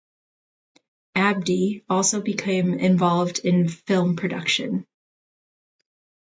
[1.15, 4.87] Abdi also became involved in film production.